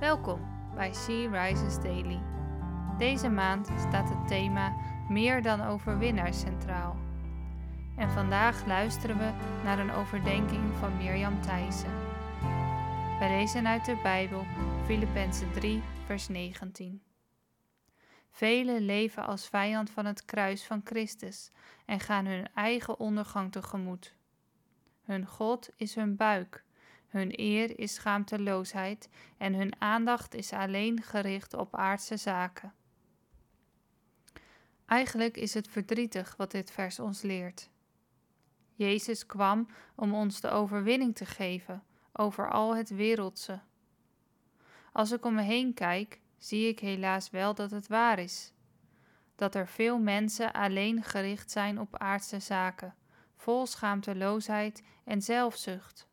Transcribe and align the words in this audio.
Welkom 0.00 0.40
bij 0.74 0.94
She 0.94 1.28
Rises 1.32 1.82
Daily. 1.82 2.20
Deze 2.98 3.28
maand 3.28 3.66
staat 3.78 4.08
het 4.08 4.28
thema 4.28 4.76
Meer 5.08 5.42
dan 5.42 5.60
overwinnaars 5.60 6.40
centraal. 6.40 6.96
En 7.96 8.10
vandaag 8.10 8.66
luisteren 8.66 9.18
we 9.18 9.32
naar 9.64 9.78
een 9.78 9.90
overdenking 9.90 10.76
van 10.76 10.96
Mirjam 10.96 11.42
Thijssen. 11.42 11.92
Wij 13.18 13.28
lezen 13.28 13.66
uit 13.66 13.84
de 13.84 14.00
Bijbel 14.02 14.44
Filippenzen 14.84 15.52
3, 15.52 15.82
vers 16.06 16.28
19. 16.28 17.02
Velen 18.30 18.80
leven 18.80 19.26
als 19.26 19.48
vijand 19.48 19.90
van 19.90 20.06
het 20.06 20.24
kruis 20.24 20.64
van 20.64 20.80
Christus 20.84 21.50
en 21.86 22.00
gaan 22.00 22.26
hun 22.26 22.48
eigen 22.54 22.98
ondergang 22.98 23.52
tegemoet. 23.52 24.14
Hun 25.04 25.26
God 25.26 25.70
is 25.76 25.94
hun 25.94 26.16
buik 26.16 26.66
hun 27.08 27.40
eer 27.40 27.78
is 27.78 27.94
schaamteloosheid 27.94 29.08
en 29.36 29.54
hun 29.54 29.80
aandacht 29.80 30.34
is 30.34 30.52
alleen 30.52 31.02
gericht 31.02 31.54
op 31.54 31.76
aardse 31.76 32.16
zaken. 32.16 32.72
Eigenlijk 34.86 35.36
is 35.36 35.54
het 35.54 35.68
verdrietig 35.68 36.34
wat 36.36 36.50
dit 36.50 36.70
vers 36.70 36.98
ons 36.98 37.22
leert. 37.22 37.70
Jezus 38.74 39.26
kwam 39.26 39.68
om 39.94 40.14
ons 40.14 40.40
de 40.40 40.50
overwinning 40.50 41.14
te 41.14 41.26
geven 41.26 41.82
over 42.12 42.50
al 42.50 42.76
het 42.76 42.90
wereldse. 42.90 43.60
Als 44.92 45.12
ik 45.12 45.24
om 45.24 45.34
me 45.34 45.42
heen 45.42 45.74
kijk, 45.74 46.20
zie 46.36 46.68
ik 46.68 46.78
helaas 46.78 47.30
wel 47.30 47.54
dat 47.54 47.70
het 47.70 47.86
waar 47.86 48.18
is. 48.18 48.52
Dat 49.34 49.54
er 49.54 49.68
veel 49.68 49.98
mensen 49.98 50.52
alleen 50.52 51.02
gericht 51.02 51.50
zijn 51.50 51.80
op 51.80 51.96
aardse 51.96 52.40
zaken, 52.40 52.94
vol 53.36 53.66
schaamteloosheid 53.66 54.82
en 55.04 55.22
zelfzucht. 55.22 56.08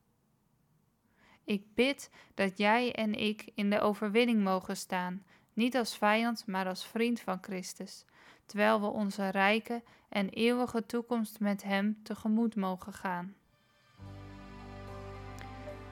Ik 1.45 1.63
bid 1.73 2.09
dat 2.33 2.57
jij 2.57 2.93
en 2.93 3.13
ik 3.13 3.51
in 3.53 3.69
de 3.69 3.79
overwinning 3.79 4.43
mogen 4.43 4.77
staan, 4.77 5.23
niet 5.53 5.75
als 5.75 5.97
vijand, 5.97 6.47
maar 6.47 6.67
als 6.67 6.85
vriend 6.85 7.19
van 7.19 7.37
Christus, 7.41 8.05
terwijl 8.45 8.81
we 8.81 8.87
onze 8.87 9.29
rijke 9.29 9.83
en 10.09 10.29
eeuwige 10.29 10.85
toekomst 10.85 11.39
met 11.39 11.63
Hem 11.63 11.99
tegemoet 12.03 12.55
mogen 12.55 12.93
gaan. 12.93 13.35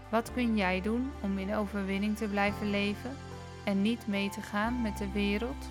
Wat 0.09 0.33
kun 0.33 0.57
jij 0.57 0.81
doen 0.81 1.11
om 1.21 1.37
in 1.37 1.55
overwinning 1.55 2.17
te 2.17 2.27
blijven 2.27 2.69
leven 2.69 3.17
en 3.65 3.81
niet 3.81 4.07
mee 4.07 4.29
te 4.29 4.41
gaan 4.41 4.81
met 4.81 4.97
de 4.97 5.11
wereld? 5.11 5.69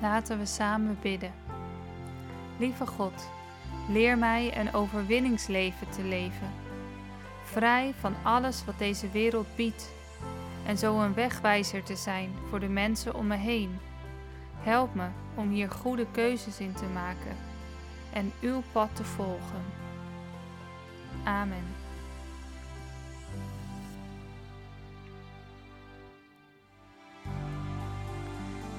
Laten 0.00 0.38
we 0.38 0.46
samen 0.46 0.98
bidden. 1.02 1.32
Lieve 2.58 2.86
God, 2.86 3.30
Leer 3.88 4.18
mij 4.18 4.58
een 4.58 4.74
overwinningsleven 4.74 5.90
te 5.90 6.02
leven, 6.02 6.50
vrij 7.44 7.94
van 8.00 8.14
alles 8.22 8.64
wat 8.64 8.78
deze 8.78 9.10
wereld 9.10 9.56
biedt, 9.56 9.92
en 10.66 10.78
zo 10.78 11.00
een 11.00 11.14
wegwijzer 11.14 11.82
te 11.82 11.96
zijn 11.96 12.30
voor 12.48 12.60
de 12.60 12.68
mensen 12.68 13.14
om 13.14 13.26
me 13.26 13.36
heen. 13.36 13.78
Help 14.60 14.94
me 14.94 15.06
om 15.34 15.50
hier 15.50 15.70
goede 15.70 16.06
keuzes 16.10 16.58
in 16.58 16.72
te 16.72 16.86
maken 16.92 17.36
en 18.12 18.32
uw 18.40 18.62
pad 18.72 18.88
te 18.92 19.04
volgen. 19.04 19.64
Amen. 21.24 21.64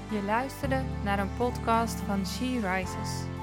Je 0.09 0.23
luisterde 0.25 0.81
naar 1.03 1.19
een 1.19 1.35
podcast 1.37 1.99
van 1.99 2.25
She 2.25 2.59
Rises. 2.59 3.42